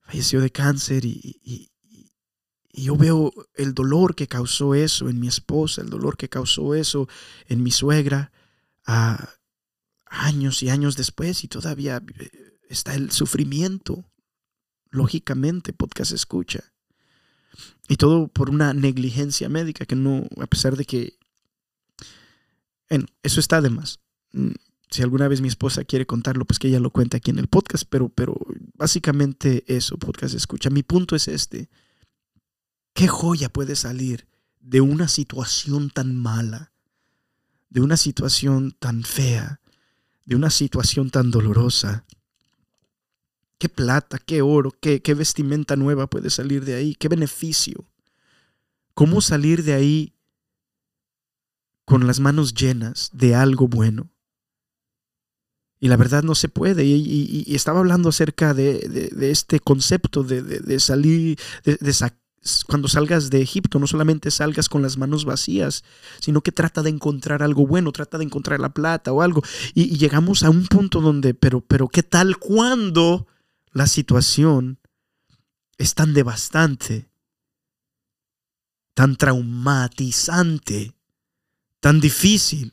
[0.00, 1.70] Falleció de cáncer y,
[2.72, 7.06] yo veo el dolor que causó eso en mi esposa, el dolor que causó eso
[7.46, 8.32] en mi suegra,
[8.84, 9.28] ah,
[10.06, 12.30] años y años después y todavía eh,
[12.68, 14.10] está el sufrimiento,
[14.90, 16.72] lógicamente, podcast escucha.
[17.86, 21.16] Y todo por una negligencia médica que no, a pesar de que,
[22.88, 24.00] bueno, eso está de más.
[24.90, 27.48] Si alguna vez mi esposa quiere contarlo, pues que ella lo cuente aquí en el
[27.48, 28.36] podcast, pero, pero
[28.74, 30.70] básicamente eso, podcast escucha.
[30.70, 31.68] Mi punto es este.
[32.92, 34.26] ¿Qué joya puede salir
[34.60, 36.72] de una situación tan mala,
[37.70, 39.60] de una situación tan fea,
[40.24, 42.04] de una situación tan dolorosa?
[43.64, 47.88] qué plata, qué oro, qué, qué vestimenta nueva puede salir de ahí, qué beneficio.
[48.92, 50.14] ¿Cómo salir de ahí
[51.86, 54.10] con las manos llenas de algo bueno?
[55.84, 56.82] Y la verdad no se puede.
[56.86, 61.38] Y, estaba hablando acerca de, este concepto de, salir,
[62.66, 65.84] cuando salgas de Egipto, no solamente salgas con las manos vacías,
[66.20, 69.42] sino que trata de encontrar algo bueno, trata de encontrar la plata o algo.
[69.74, 73.26] Y, llegamos a un punto donde, pero, pero, ¿qué tal cuando
[73.72, 74.78] la situación
[75.76, 77.10] es tan devastante,
[78.94, 80.94] tan traumatizante,
[81.78, 82.72] tan difícil,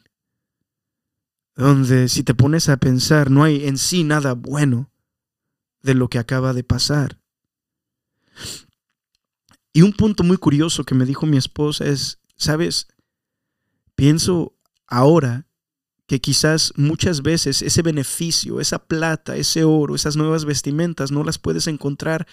[1.55, 4.91] donde si te pones a pensar no hay en sí nada bueno
[5.81, 7.19] de lo que acaba de pasar.
[9.73, 12.87] Y un punto muy curioso que me dijo mi esposa es, sabes,
[13.95, 15.47] pienso ahora
[16.07, 21.37] que quizás muchas veces ese beneficio, esa plata, ese oro, esas nuevas vestimentas no las
[21.37, 22.27] puedes encontrar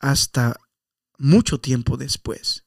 [0.00, 0.56] hasta
[1.16, 2.64] mucho tiempo después.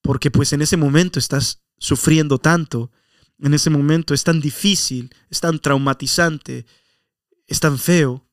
[0.00, 2.90] Porque pues en ese momento estás sufriendo tanto,
[3.38, 6.66] en ese momento es tan difícil, es tan traumatizante,
[7.46, 8.26] es tan feo,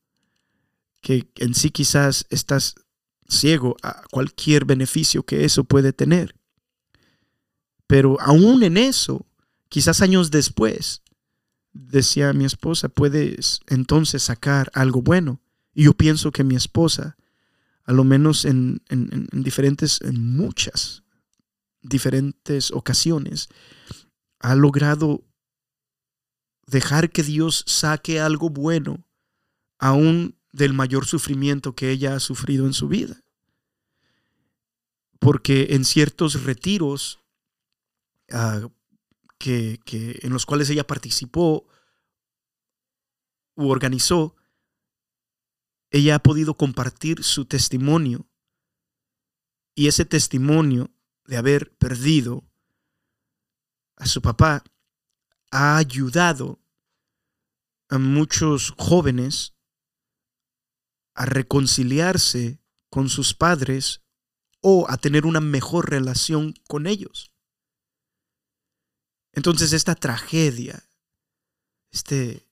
[1.02, 2.76] que en sí quizás estás
[3.28, 6.36] ciego a cualquier beneficio que eso puede tener.
[7.88, 9.26] Pero aún en eso,
[9.72, 11.02] Quizás años después,
[11.72, 15.40] decía mi esposa, puedes entonces sacar algo bueno.
[15.74, 17.16] Y yo pienso que mi esposa,
[17.86, 18.82] a lo menos en,
[19.32, 21.04] diferentes, en muchas
[21.82, 23.48] diferentes ocasiones,
[24.42, 25.24] ha logrado
[26.66, 29.06] dejar que Dios saque algo bueno
[29.78, 33.24] aún del mayor sufrimiento que ella ha sufrido en su vida.
[35.20, 37.20] Porque en ciertos retiros,
[38.32, 38.68] ah,
[39.38, 39.80] que,
[40.22, 41.68] en los cuales ella participó
[43.56, 44.36] u organizó,
[45.92, 48.28] ella ha podido compartir su testimonio
[49.76, 50.92] y ese testimonio
[51.26, 52.51] de haber perdido
[54.02, 54.64] a su papá
[55.52, 56.60] ha ayudado
[57.88, 59.54] a muchos jóvenes
[61.14, 62.60] a reconciliarse
[62.90, 64.02] con sus padres
[64.60, 67.32] o a tener una mejor relación con ellos.
[69.34, 70.84] Entonces esta tragedia,
[71.92, 72.48] este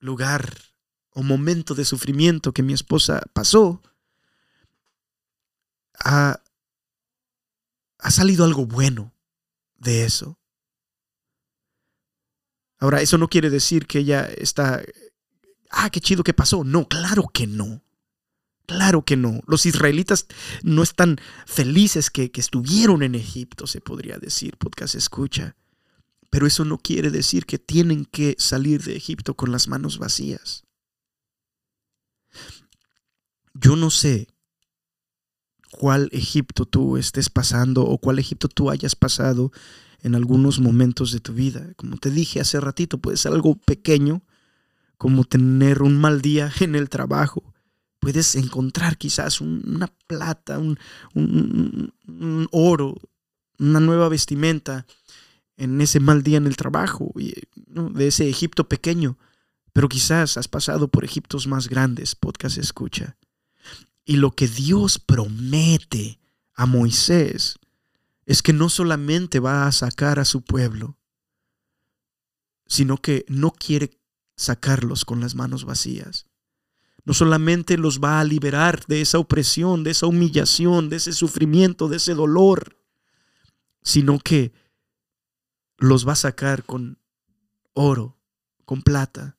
[0.00, 0.60] lugar
[1.10, 3.80] o momento de sufrimiento que mi esposa pasó,
[6.04, 6.42] ha,
[7.98, 9.15] ha salido algo bueno
[9.78, 10.38] de eso.
[12.78, 14.82] Ahora, eso no quiere decir que ella está,
[15.70, 16.64] ah, qué chido que pasó.
[16.64, 17.82] No, claro que no.
[18.66, 19.40] Claro que no.
[19.46, 20.26] Los israelitas
[20.62, 25.56] no están felices que, estuvieron en Egipto, se podría decir, podcast escucha.
[26.30, 30.64] Pero eso no quiere decir que tienen que salir de Egipto con las manos vacías.
[33.54, 34.28] Yo no sé
[35.76, 39.52] cuál Egipto tú estés pasando o cuál Egipto tú hayas pasado
[40.02, 41.72] en algunos momentos de tu vida.
[41.76, 44.22] Como te dije hace ratito, puede ser algo pequeño,
[44.98, 47.54] como tener un mal día en el trabajo.
[48.00, 50.78] Puedes encontrar quizás una plata, un,
[52.52, 52.94] oro,
[53.58, 54.86] una nueva vestimenta
[55.56, 59.18] en ese mal día en el trabajo, de ese Egipto pequeño.
[59.72, 63.16] Pero quizás has pasado por Egiptos más grandes, podcast escucha.
[64.06, 66.20] Y lo que Dios promete
[66.54, 67.58] a Moisés
[68.24, 70.96] es que no solamente va a sacar a su pueblo,
[72.66, 74.00] sino que no quiere
[74.36, 76.26] sacarlos con las manos vacías.
[77.04, 81.88] No solamente los va a liberar de esa opresión, de esa humillación, de ese sufrimiento,
[81.88, 82.78] de ese dolor,
[83.82, 84.52] sino que
[85.78, 86.98] los va a sacar con
[87.72, 88.18] oro,
[88.64, 89.36] con plata,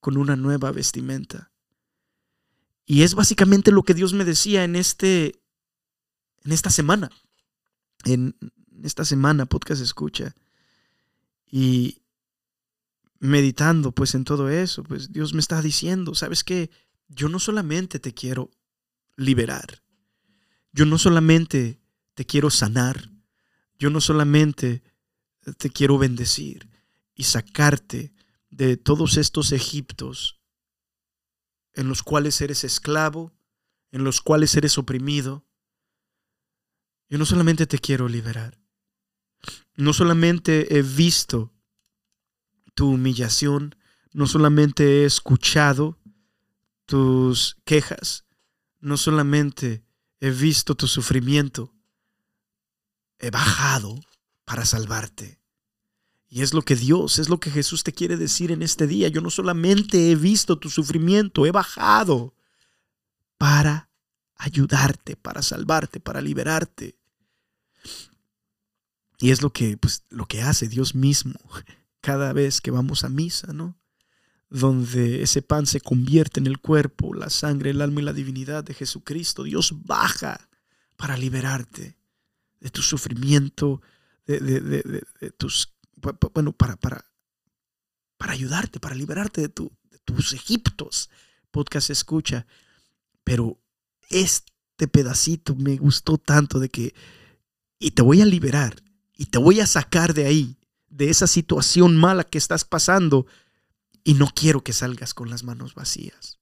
[0.00, 1.50] con una nueva vestimenta.
[2.90, 5.42] Y es básicamente lo que Dios me decía en este
[6.42, 7.10] en esta semana
[8.04, 8.34] en
[8.82, 10.34] esta semana podcast escucha
[11.50, 12.00] y
[13.18, 16.70] meditando pues en todo eso, pues Dios me está diciendo, ¿sabes qué?
[17.08, 18.50] Yo no solamente te quiero
[19.16, 19.82] liberar,
[20.72, 21.82] yo no solamente
[22.14, 23.10] te quiero sanar,
[23.78, 24.82] yo no solamente
[25.58, 26.70] te quiero bendecir
[27.14, 28.14] y sacarte
[28.48, 30.37] de todos estos Egiptos
[31.78, 33.32] en los cuales eres esclavo,
[33.92, 35.46] en los cuales eres oprimido,
[37.08, 38.58] yo no solamente te quiero liberar,
[39.76, 41.54] no solamente he visto
[42.74, 43.76] tu humillación,
[44.12, 46.00] no solamente he escuchado
[46.84, 48.24] tus quejas,
[48.80, 49.84] no solamente
[50.18, 51.72] he visto tu sufrimiento,
[53.20, 54.00] he bajado
[54.44, 55.37] para salvarte.
[56.28, 59.08] Y es lo que Dios, es lo que Jesús te quiere decir en este día.
[59.08, 62.34] Yo no solamente he visto tu sufrimiento, he bajado
[63.38, 63.88] para
[64.36, 66.96] ayudarte, para salvarte, para liberarte.
[69.18, 71.38] Y es lo que, pues, lo que hace Dios mismo
[72.00, 73.78] cada vez que vamos a misa, ¿no?
[74.50, 78.64] Donde ese pan se convierte en el cuerpo, la sangre, el alma y la divinidad
[78.64, 79.42] de Jesucristo.
[79.42, 80.48] Dios baja
[80.96, 81.96] para liberarte
[82.60, 83.82] de tu sufrimiento,
[84.26, 85.74] de, de, tus,
[86.32, 87.04] bueno, para, para,
[88.16, 91.10] para ayudarte, para liberarte de, de tus Egiptos.
[91.50, 92.46] Podcast escucha.
[93.24, 93.60] Pero
[94.10, 96.94] este pedacito me gustó tanto de que,
[97.78, 98.82] y te voy a liberar
[99.16, 100.56] y te voy a sacar de ahí,
[100.88, 103.26] de esa situación mala que estás pasando.
[104.04, 106.38] Y no quiero que salgas con las manos vacías.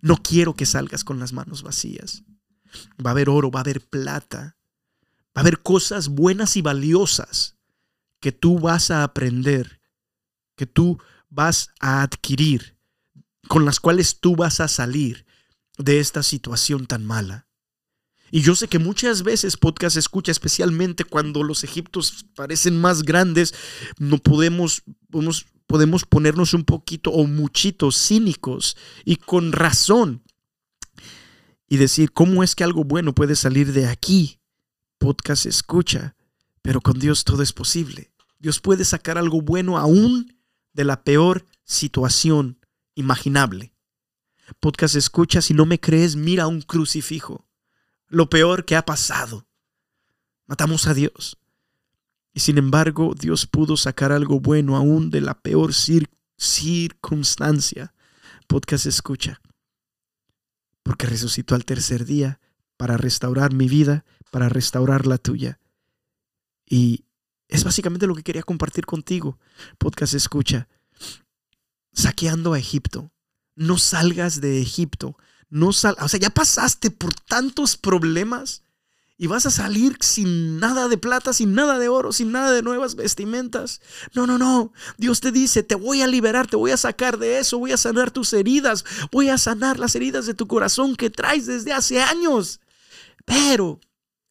[0.00, 2.22] No quiero que salgas con las manos vacías.
[3.04, 4.56] Va a haber oro, va a haber plata,
[5.36, 7.57] va a haber cosas buenas y valiosas
[8.20, 9.80] que tú vas a aprender,
[10.56, 10.98] que tú
[11.28, 12.76] vas a adquirir,
[13.48, 15.26] con las cuales tú vas a salir
[15.78, 17.48] de esta situación tan mala.
[18.30, 23.54] Y yo sé que muchas veces podcast escucha, especialmente cuando los egiptos parecen más grandes,
[23.98, 30.22] no podemos, podemos, podemos ponernos un poquito o muchito cínicos y con razón
[31.68, 34.40] y decir, ¿cómo es que algo bueno puede salir de aquí?
[34.98, 36.16] Podcast escucha,
[36.62, 38.12] pero con Dios todo es posible.
[38.38, 40.38] Dios puede sacar algo bueno aún
[40.72, 42.58] de la peor situación
[42.94, 43.74] imaginable.
[44.60, 47.48] Podcast escucha, si no me crees, mira un crucifijo
[48.08, 49.46] lo peor que ha pasado.
[50.46, 51.38] Matamos a Dios.
[52.32, 55.72] Y sin embargo, Dios pudo sacar algo bueno aún de la peor
[56.36, 57.94] circunstancia.
[58.46, 59.40] Podcast escucha.
[60.82, 62.40] Porque resucitó al tercer día
[62.76, 65.60] para restaurar mi vida, para restaurar la tuya.
[66.68, 67.04] Y
[67.48, 69.38] es básicamente lo que quería compartir contigo.
[69.78, 70.68] Podcast escucha.
[71.92, 73.10] Saqueando a Egipto.
[73.54, 75.16] No salgas de Egipto.
[75.50, 78.62] No sal, o sea, ya pasaste por tantos problemas
[79.20, 82.62] y vas a salir sin nada de plata, sin nada de oro, sin nada de
[82.62, 83.80] nuevas vestimentas.
[84.14, 84.72] No, no, no.
[84.96, 87.76] Dios te dice, te voy a liberar, te voy a sacar de eso, voy a
[87.76, 92.00] sanar tus heridas, voy a sanar las heridas de tu corazón que traes desde hace
[92.00, 92.60] años.
[93.24, 93.80] Pero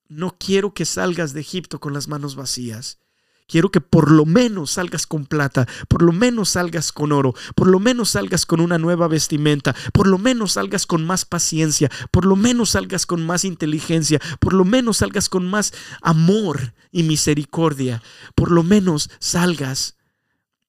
[0.09, 2.99] no quiero que salgas de Egipto con las manos vacías.
[3.47, 7.67] Quiero que por lo menos salgas con plata, por lo menos salgas con oro, por
[7.67, 12.25] lo menos salgas con una nueva vestimenta, por lo menos salgas con más paciencia, por
[12.25, 18.03] lo menos salgas con más inteligencia, por lo menos salgas con más amor y misericordia,
[18.35, 19.95] por lo menos salgas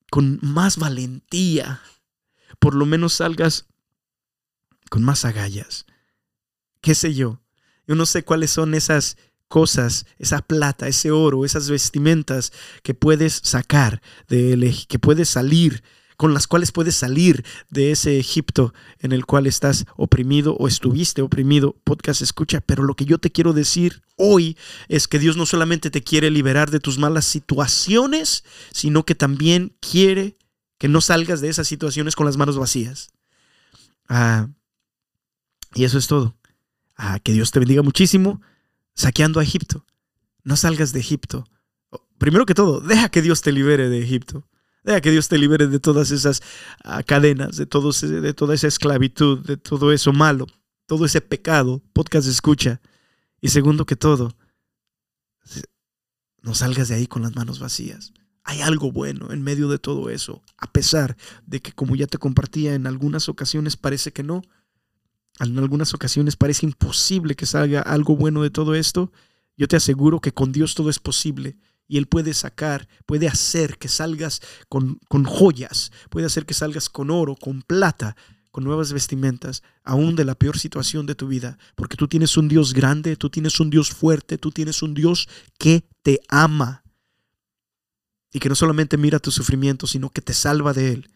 [0.08, 1.82] con más valentía,
[2.60, 3.66] por lo menos salgas
[4.88, 5.84] con más agallas.
[6.80, 7.42] ¿Qué sé yo?
[7.88, 9.16] Yo no sé cuáles son esas
[9.48, 15.82] cosas, esa plata, ese oro, esas vestimentas que puedes sacar de que puedes salir
[16.18, 21.22] con las cuales puedes salir de ese Egipto en el cual estás oprimido o estuviste
[21.22, 21.76] oprimido.
[21.84, 25.90] Podcast escucha, pero lo que yo te quiero decir hoy es que Dios no solamente
[25.90, 28.42] te quiere liberar de tus malas situaciones,
[28.72, 30.36] sino que también quiere
[30.76, 33.10] que no salgas de esas situaciones con las manos vacías.
[34.08, 34.48] Ah,
[35.74, 36.36] y eso es todo.
[36.96, 38.40] Ah, que Dios te bendiga muchísimo
[38.98, 39.86] saqueando a Egipto.
[40.42, 41.44] No salgas de Egipto.
[42.18, 44.48] Primero que todo, deja que Dios te libere de Egipto.
[44.82, 46.42] Deja que Dios te libere de todas esas
[46.82, 50.46] ah, cadenas, de, todos, de toda esa esclavitud, de todo eso malo,
[50.86, 51.80] todo ese pecado.
[51.92, 52.80] Podcast escucha.
[53.40, 54.36] Y segundo que todo,
[56.42, 58.12] no salgas de ahí con las manos vacías.
[58.42, 62.18] Hay algo bueno en medio de todo eso, a pesar de que como ya te
[62.18, 64.42] compartía en algunas ocasiones parece que no,
[65.40, 69.12] en algunas ocasiones parece imposible que salga algo bueno de todo esto,
[69.56, 73.78] yo te aseguro que con Dios todo es posible y Él puede sacar, puede hacer
[73.78, 78.16] que salgas con, joyas, puede hacer que salgas con oro, con plata,
[78.50, 82.48] con nuevas vestimentas, aún de la peor situación de tu vida, porque tú tienes un
[82.48, 85.28] Dios grande, tú tienes un Dios fuerte, tú tienes un Dios
[85.58, 86.82] que te ama.
[88.30, 91.10] Y que no solamente mira tu sufrimiento, sino que te salva de él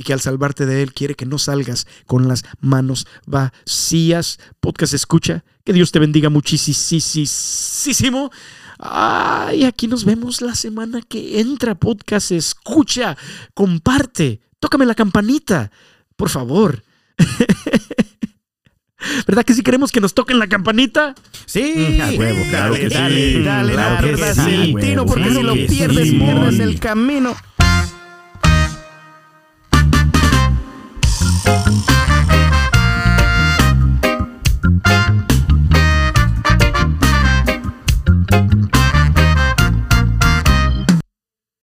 [0.00, 4.38] y que al salvarte de Él quiere que no salgas con las manos vacías.
[4.58, 8.30] Podcast escucha, que Dios te bendiga muchísimo.
[8.78, 11.74] Ay, aquí nos vemos la semana que entra.
[11.74, 13.14] Podcast escucha,
[13.52, 15.70] comparte, tócame la campanita,
[16.16, 16.82] por favor.
[19.26, 21.14] ¿Verdad que si queremos que nos toquen la campanita?
[21.44, 25.04] Sí, a huevo, claro dale, que dale, sí, dale, claro no que pierdas sí, tino,
[25.04, 27.36] porque claro si lo pierdes, sí, pierdes el camino.
[31.42, 31.89] Thank you.